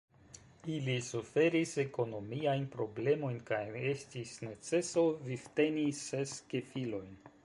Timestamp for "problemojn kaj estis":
2.77-4.31